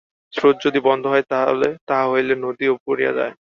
[0.33, 3.33] স্রোত যদি বন্ধ হয়, তাহা হইলে নদীও মরিয়া যায়।